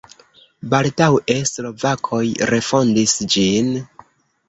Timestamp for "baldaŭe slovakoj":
0.73-2.25